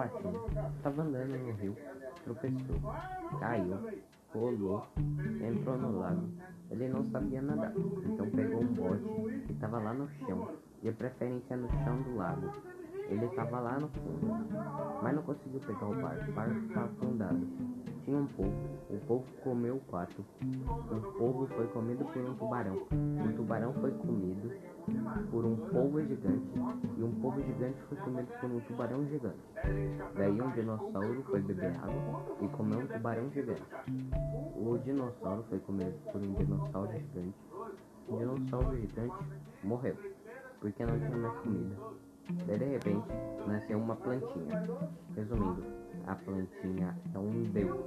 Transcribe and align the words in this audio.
baixinho. 0.00 0.40
Tava 0.82 1.02
andando 1.02 1.36
no 1.36 1.52
rio, 1.52 1.76
tropeçou, 2.24 2.76
caiu, 3.38 3.76
rolou, 4.32 4.86
entrou 5.42 5.76
no 5.76 5.98
lago. 5.98 6.28
Ele 6.70 6.88
não 6.88 7.04
sabia 7.10 7.42
nadar, 7.42 7.72
então 7.76 8.30
pegou 8.30 8.62
um 8.62 8.72
bote 8.72 9.42
que 9.46 9.52
estava 9.52 9.78
lá 9.78 9.92
no 9.92 10.08
chão, 10.08 10.48
de 10.82 10.92
preferência 10.92 11.56
no 11.56 11.68
chão 11.84 12.00
do 12.02 12.16
lago. 12.16 12.50
Ele 13.08 13.26
estava 13.26 13.58
lá 13.58 13.78
no 13.78 13.88
fundo, 13.88 14.28
mas 15.02 15.14
não 15.16 15.22
conseguiu 15.22 15.60
pegar 15.60 15.86
o 15.86 16.00
barco. 16.00 16.30
O 16.30 16.32
barco 16.32 16.58
estava 16.60 16.86
afundado. 16.86 17.48
Tinha 18.04 18.16
um 18.16 18.26
povo, 18.26 18.54
o 18.88 18.98
povo 19.06 19.24
comeu 19.42 19.76
o 19.76 19.80
pato. 19.80 20.24
O 20.90 21.12
povo 21.18 21.46
foi 21.48 21.66
comido 21.68 22.04
por 22.04 22.22
um 22.22 22.34
tubarão. 22.36 22.76
O 22.76 23.32
tubarão 23.36 23.74
foi 23.74 23.90
comido 23.90 24.52
por 25.40 25.46
um 25.46 25.56
polvo 25.56 26.02
gigante. 26.02 26.52
E 26.98 27.02
um 27.02 27.12
polvo 27.12 27.40
gigante 27.42 27.78
foi 27.88 27.96
comido 27.98 28.28
por 28.40 28.50
um 28.50 28.60
tubarão 28.60 29.06
gigante. 29.06 29.38
Daí 30.14 30.38
um 30.38 30.50
dinossauro 30.50 31.22
foi 31.30 31.40
beber 31.40 31.74
água 31.78 32.36
e 32.42 32.48
comeu 32.48 32.80
um 32.80 32.86
tubarão 32.86 33.30
gigante. 33.30 33.62
O 34.54 34.76
dinossauro 34.84 35.42
foi 35.48 35.58
comido 35.60 35.94
por 36.12 36.20
um 36.20 36.34
dinossauro 36.34 36.92
gigante. 36.92 37.34
O 38.06 38.18
dinossauro 38.18 38.76
gigante 38.76 39.24
morreu, 39.64 39.96
porque 40.60 40.84
não 40.84 40.98
tinha 40.98 41.16
mais 41.16 41.38
comida. 41.38 41.76
Daí 42.46 42.58
de 42.58 42.64
repente 42.66 43.06
nasceu 43.46 43.78
uma 43.78 43.96
plantinha. 43.96 44.62
Resumindo, 45.16 45.64
a 46.06 46.14
plantinha 46.16 46.94
é 47.14 47.18
um 47.18 47.44
deus. 47.44 47.80